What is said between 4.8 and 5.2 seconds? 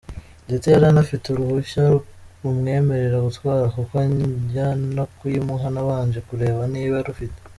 no